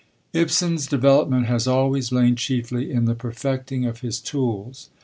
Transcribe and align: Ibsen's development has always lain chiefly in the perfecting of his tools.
Ibsen's 0.33 0.87
development 0.87 1.45
has 1.45 1.67
always 1.67 2.11
lain 2.11 2.35
chiefly 2.35 2.89
in 2.89 3.05
the 3.05 3.13
perfecting 3.13 3.85
of 3.85 3.99
his 4.01 4.19
tools. 4.19 4.89